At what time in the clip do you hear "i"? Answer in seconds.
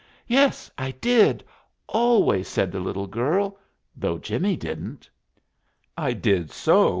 0.79-0.89, 5.95-6.13